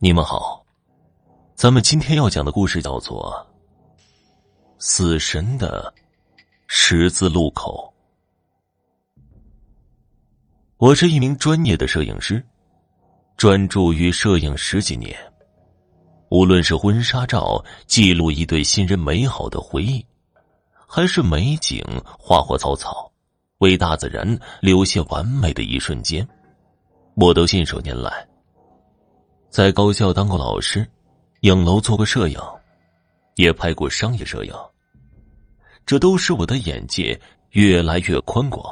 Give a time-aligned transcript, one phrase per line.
[0.00, 0.64] 你们好，
[1.56, 3.34] 咱们今天要讲的故事叫做
[4.78, 5.92] 《死神的
[6.68, 7.92] 十字路口》。
[10.76, 12.40] 我是一名专业的摄影师，
[13.36, 15.18] 专注于摄影十几年。
[16.28, 20.06] 无论是婚纱照记录一对新人美好的回忆，
[20.86, 21.84] 还是美景
[22.16, 23.10] 花花草草，
[23.58, 26.24] 为大自然留下完美的一瞬间，
[27.16, 28.27] 我都信手拈来。
[29.50, 30.86] 在高校当过老师，
[31.40, 32.38] 影楼做过摄影，
[33.36, 34.52] 也拍过商业摄影。
[35.86, 37.18] 这都使我的眼界
[37.52, 38.62] 越来越宽广，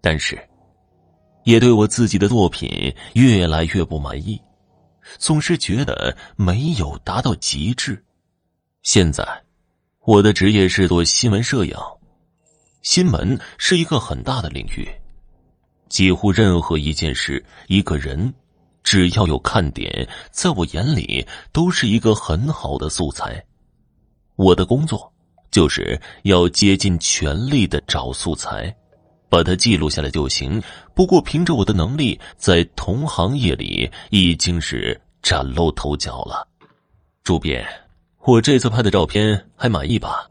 [0.00, 0.38] 但是，
[1.42, 4.40] 也对我自己的作品越来越不满意，
[5.18, 8.00] 总是觉得没有达到极致。
[8.84, 9.26] 现在，
[10.02, 11.76] 我的职业是做新闻摄影，
[12.82, 14.88] 新闻是一个很大的领域，
[15.88, 18.32] 几乎任何一件事、一个人。
[18.94, 23.44] 只要有看点，在我眼里都是一个很好的素材。
[24.36, 25.12] 我的工作
[25.50, 28.72] 就是要竭尽全力的找素材，
[29.28, 30.62] 把它记录下来就行。
[30.94, 36.46] 不过凭着我的能力，在同行业里已经是崭露头角了。
[37.24, 37.66] 主编，
[38.20, 40.30] 我这次拍的照片还满意吧？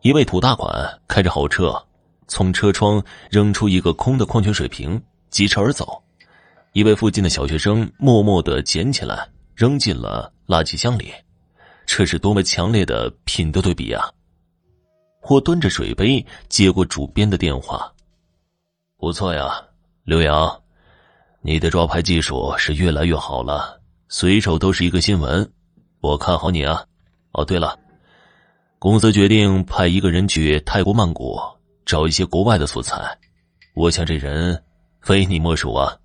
[0.00, 0.72] 一位土大款
[1.06, 1.84] 开着豪车，
[2.28, 6.02] 从车窗扔出一个空的矿泉水瓶，疾驰而走。
[6.74, 11.14] 一位附近的小学生默默的捡起来，扔进了垃圾箱里。
[11.86, 14.10] 这是多么强烈的品德对比啊！
[15.28, 17.92] 我端着水杯接过主编的电话
[18.98, 19.62] ：“不错呀，
[20.02, 20.52] 刘洋，
[21.42, 25.48] 你的抓拍技术是越来越好了，随手都是一个新闻，
[26.00, 26.84] 我看好你啊！
[27.34, 27.78] 哦，对了，
[28.80, 31.38] 公司决定派一个人去泰国曼谷
[31.86, 33.16] 找一些国外的素材，
[33.76, 34.60] 我想这人
[35.00, 35.96] 非你莫属啊！”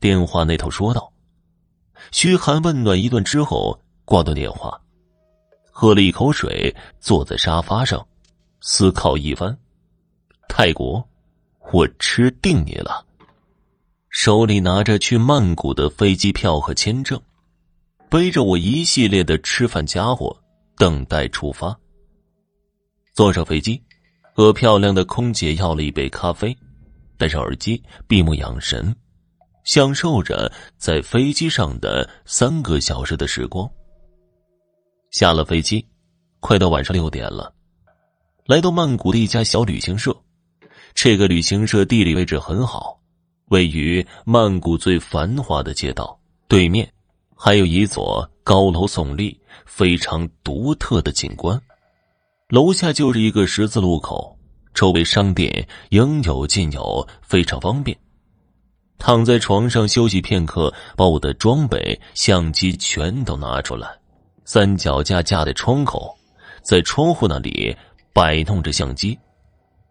[0.00, 1.12] 电话那头说道
[2.12, 4.80] ：“嘘寒问暖一顿之后，挂断电话，
[5.72, 8.06] 喝了一口水，坐在沙发上，
[8.60, 9.58] 思考一番。
[10.48, 11.04] 泰国，
[11.72, 13.04] 我吃定你了。
[14.08, 17.20] 手里拿着去曼谷的飞机票和签证，
[18.08, 20.36] 背着我一系列的吃饭家伙，
[20.76, 21.76] 等待出发。
[23.14, 23.82] 坐上飞机，
[24.32, 26.56] 和漂亮的空姐要了一杯咖啡，
[27.16, 28.94] 戴上耳机，闭目养神。”
[29.64, 33.68] 享受着在飞机上的三个小时的时光。
[35.10, 35.84] 下了飞机，
[36.40, 37.52] 快到晚上六点了，
[38.46, 40.16] 来到曼谷的一家小旅行社。
[40.94, 42.98] 这个旅行社地理位置很好，
[43.46, 46.18] 位于曼谷最繁华的街道
[46.48, 46.90] 对面，
[47.34, 51.60] 还有一座高楼耸立、非常独特的景观。
[52.48, 54.36] 楼下就是一个十字路口，
[54.74, 57.96] 周围商店应有尽有，非常方便。
[58.98, 63.88] 躺在床上休息片刻，把我的装备、相机全都拿出来，
[64.44, 66.14] 三脚架架在窗口，
[66.62, 67.74] 在窗户那里
[68.12, 69.18] 摆弄着相机。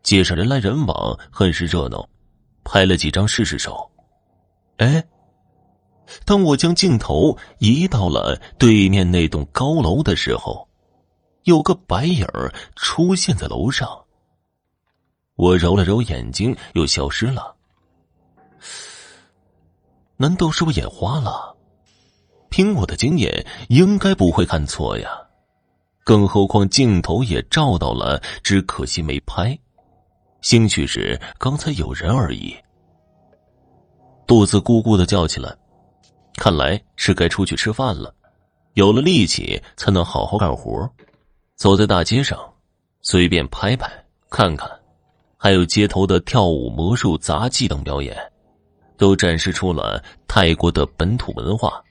[0.04, 2.08] 街上人来人往，很是热闹，
[2.64, 3.90] 拍了几张试试手。
[4.78, 5.04] 哎，
[6.24, 10.68] 当我将镜头移到了对面那栋高楼的时候，
[11.44, 13.90] 有个白影儿出现在楼上。
[15.36, 17.57] 我揉了揉眼睛，又消失了。
[20.18, 21.56] 难道是我眼花了？
[22.50, 25.10] 凭我的经验，应该不会看错呀。
[26.04, 29.58] 更何况镜头也照到了，只可惜没拍。
[30.42, 32.56] 兴许是刚才有人而已。
[34.26, 35.56] 肚子咕咕的叫起来，
[36.36, 38.14] 看来是该出去吃饭了。
[38.74, 40.90] 有了力气，才能好好干活。
[41.56, 42.40] 走在大街上，
[43.02, 43.92] 随便拍拍
[44.30, 44.70] 看看，
[45.38, 48.16] 还有街头的跳舞、魔术、杂技等表演。
[48.98, 51.82] 都展示出了泰国的本土文化。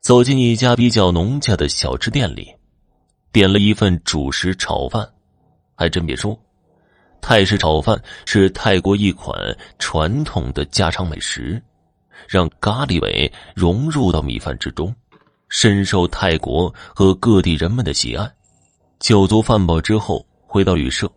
[0.00, 2.54] 走进一家比较农家的小吃店里，
[3.30, 5.06] 点了一份主食炒饭。
[5.74, 6.36] 还真别说，
[7.20, 9.36] 泰式炒饭是泰国一款
[9.78, 11.62] 传统的家常美食，
[12.26, 14.94] 让咖喱味融入到米饭之中，
[15.48, 18.28] 深受泰国和各地人们的喜爱。
[18.98, 21.10] 酒足饭饱之后，回到旅社，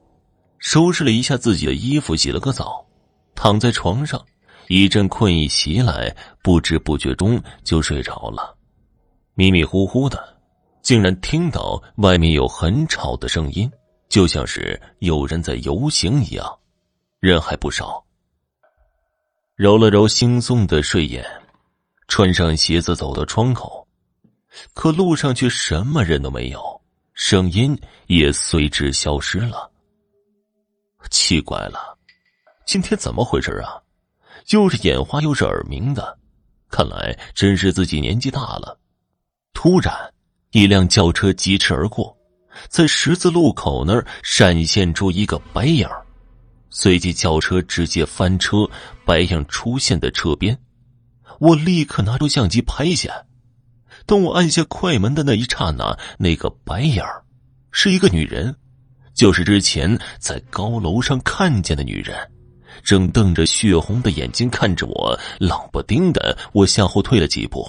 [0.60, 2.86] 收拾了一下自己的衣服，洗了个澡，
[3.34, 4.24] 躺在床上。
[4.68, 8.56] 一阵困意袭来，不知不觉中就睡着了。
[9.34, 10.38] 迷迷糊糊的，
[10.82, 13.70] 竟然听到外面有很吵的声音，
[14.10, 16.60] 就像是有人在游行一样，
[17.20, 18.04] 人还不少。
[19.56, 21.26] 揉了揉惺忪的睡眼，
[22.08, 23.88] 穿上鞋子走到窗口，
[24.74, 26.82] 可路上却什么人都没有，
[27.14, 29.70] 声音也随之消失了。
[31.10, 31.98] 奇怪了，
[32.66, 33.82] 今天怎么回事啊？
[34.52, 36.18] 又是眼花又是耳鸣的，
[36.70, 38.78] 看来真是自己年纪大了。
[39.54, 39.94] 突然，
[40.52, 42.18] 一辆轿车疾驰而过，
[42.68, 45.88] 在十字路口那儿闪现出一个白影
[46.70, 48.70] 随即轿车直接翻车，
[49.06, 50.58] 白影出现在车边。
[51.40, 53.26] 我立刻拿出相机拍下。
[54.06, 57.04] 当我按下快门的那一刹那，那个白影
[57.72, 58.56] 是一个女人，
[59.14, 62.16] 就是之前在高楼上看见的女人。
[62.84, 67.66] 正瞪着血红的眼睛看着我，冷不丁的，我向后退了几步，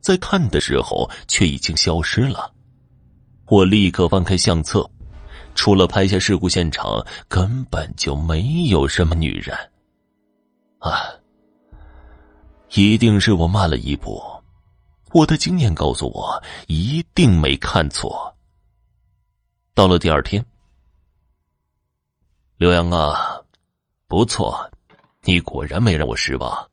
[0.00, 2.52] 在看的时候却已经消失了。
[3.46, 4.88] 我立刻翻开相册，
[5.54, 9.56] 除了拍下事故现场，根本就没有什么女人。
[10.78, 11.10] 啊，
[12.74, 14.22] 一定是我慢了一步，
[15.12, 18.34] 我的经验告诉我，一定没看错。
[19.74, 20.44] 到了第二天，
[22.56, 23.39] 刘洋啊。
[24.10, 24.68] 不错，
[25.22, 26.68] 你果然没让我失望，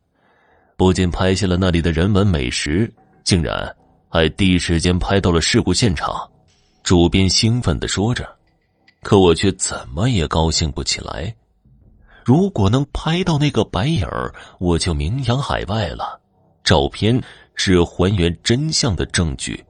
[0.75, 2.91] 不仅拍下了那里的人文美食，
[3.23, 3.75] 竟然
[4.09, 6.27] 还第一时间拍到了事故现场。
[6.81, 8.27] 主编兴奋的说着，
[9.03, 11.31] 可我却怎么也高兴不起来。
[12.25, 14.07] 如果能拍到那个白影
[14.57, 16.19] 我就名扬海外了。
[16.63, 17.21] 照片
[17.53, 19.63] 是还原真相的证据。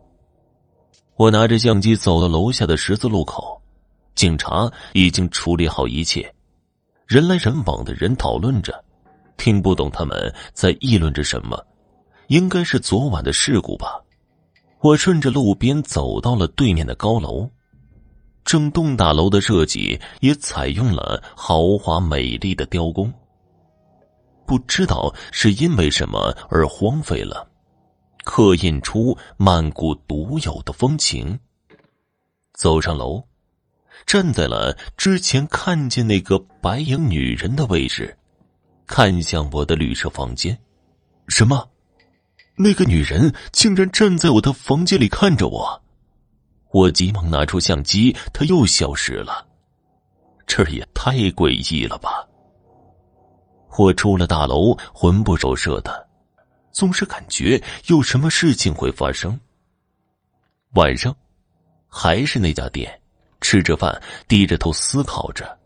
[1.18, 3.62] 我拿着相机走到楼下的十字路口，
[4.16, 6.34] 警察已经处理好一切。
[7.08, 8.84] 人来人往的人讨论着，
[9.38, 11.58] 听不懂他们在议论着什么，
[12.28, 13.98] 应该是昨晚的事故吧。
[14.82, 17.50] 我顺着路边走到了对面的高楼，
[18.44, 23.12] 整栋大楼的设计也采用了豪华美丽的雕工。
[24.46, 27.50] 不知道是因为什么而荒废了，
[28.26, 31.40] 刻印出曼谷独有的风情。
[32.54, 33.24] 走上楼。
[34.06, 38.18] 站在了之前看见那个白影女人的位置，
[38.86, 40.58] 看向我的旅社房间。
[41.28, 41.70] 什么？
[42.56, 45.82] 那个女人竟然站在我的房间里看着我！
[46.72, 49.46] 我急忙拿出相机，她又消失了。
[50.46, 52.26] 这也太诡异了吧！
[53.78, 56.08] 我出了大楼，魂不守舍的，
[56.72, 59.40] 总是感觉有什么事情会发生。
[60.74, 61.16] 晚上，
[61.88, 63.00] 还是那家店。
[63.42, 65.58] 吃着饭，低着头思考着，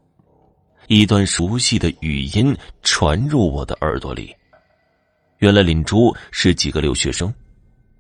[0.87, 4.35] 一段熟悉的语音传入我的耳朵里。
[5.37, 7.33] 原来林珠是几个留学生，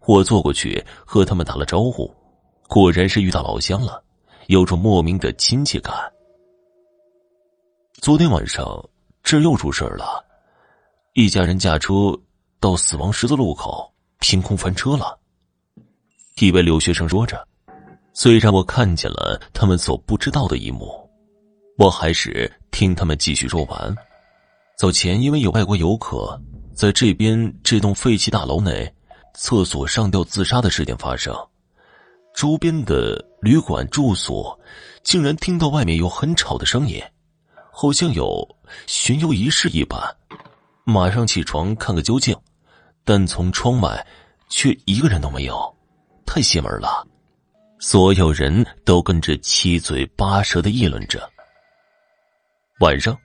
[0.05, 2.13] 我坐过去和他们打了招呼，
[2.67, 4.03] 果然是遇到老乡了，
[4.47, 5.95] 有种莫名的亲切感。
[7.93, 8.83] 昨天晚上
[9.23, 10.23] 这又出事了，
[11.13, 12.15] 一家人驾车
[12.59, 15.17] 到死亡十字路口，凭空翻车了。
[16.37, 17.47] 一位留学生说着。
[18.13, 21.09] 虽然我看见了他们所不知道的一幕，
[21.77, 23.95] 我还是听他们继续说完。
[24.77, 26.39] 早前因为有外国游客
[26.73, 28.91] 在这边这栋废弃大楼内
[29.33, 31.33] 厕所上吊自杀的事件发生，
[32.35, 34.59] 周边的旅馆住所
[35.03, 37.01] 竟然听到外面有很吵的声音，
[37.71, 38.45] 好像有
[38.87, 39.99] 巡游仪式一般。
[40.83, 42.35] 马上起床看个究竟，
[43.05, 44.05] 但从窗外
[44.49, 45.75] 却一个人都没有，
[46.25, 47.07] 太邪门了。
[47.83, 51.27] 所有人都跟着七嘴八舌的议论着。
[52.79, 53.17] 晚上，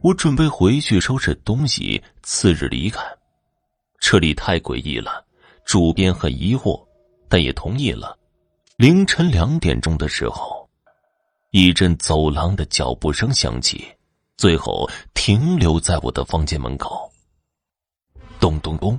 [0.00, 3.02] 我准备回去收拾东西，次日离开。
[4.00, 5.22] 这里太诡异了，
[5.66, 6.82] 主编很疑惑，
[7.28, 8.18] 但也同意了。
[8.76, 10.66] 凌晨两点钟的时候，
[11.50, 13.86] 一阵走廊的脚步声响起，
[14.38, 17.12] 最后停留在我的房间门口。
[18.40, 18.98] 咚咚咚，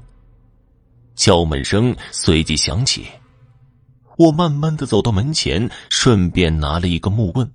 [1.15, 3.07] 敲门声随即响起。
[4.19, 7.49] 我慢慢的走到门前，顺便拿了一个木棍，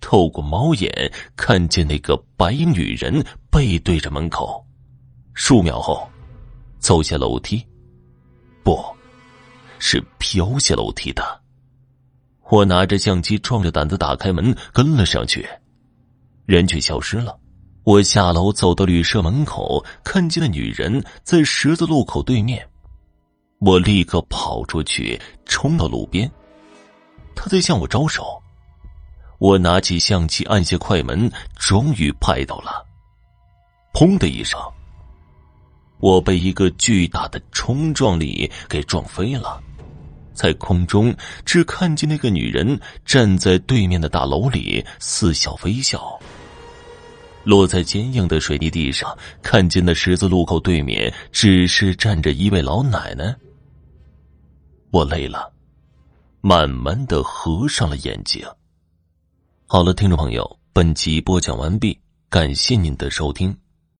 [0.00, 4.66] 透过猫眼看见那个白衣女人背对着门口。
[5.32, 6.10] 数秒后，
[6.80, 7.64] 走下楼梯，
[8.64, 8.84] 不
[9.78, 11.22] 是飘下楼梯的。
[12.48, 15.48] 我拿着相机，壮着胆子打开门，跟了上去，
[16.46, 17.38] 人却消失了。
[17.84, 22.68] 我下楼走到旅社门口，看见了女人在十字路口对面。
[23.60, 26.30] 我立刻跑出去，冲到路边，
[27.36, 28.42] 他在向我招手。
[29.38, 32.86] 我拿起相机，按下快门，终于拍到了。
[33.92, 34.58] 砰的一声，
[35.98, 39.62] 我被一个巨大的冲撞力给撞飞了，
[40.32, 41.14] 在空中
[41.44, 46.18] 只看见那个女人站在对面的大楼里，似笑非笑。
[47.44, 53.36] 落在坚硬的水泥地上，看见那十字路口对面只是站着一位老奶奶。
[54.92, 55.52] 我累了，
[56.40, 58.44] 慢慢的合上了眼睛。
[59.66, 61.96] 好了，听众朋友，本集播讲完毕，
[62.28, 63.56] 感谢您的收听。